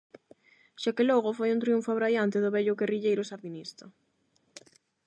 Xa 0.81 0.91
que 0.97 1.07
logo, 1.09 1.35
foi 1.37 1.49
un 1.51 1.63
triunfo 1.63 1.89
abraiante 1.91 2.37
do 2.43 2.53
vello 2.55 2.77
guerrilleiro 2.81 3.23
sandinista. 3.31 3.85